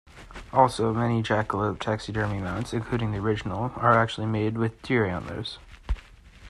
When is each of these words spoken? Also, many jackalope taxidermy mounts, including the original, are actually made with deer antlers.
Also, 0.51 0.91
many 0.91 1.21
jackalope 1.21 1.79
taxidermy 1.79 2.39
mounts, 2.39 2.73
including 2.73 3.11
the 3.11 3.19
original, 3.19 3.71
are 3.75 3.93
actually 3.99 4.25
made 4.25 4.57
with 4.57 4.81
deer 4.81 5.05
antlers. 5.05 5.59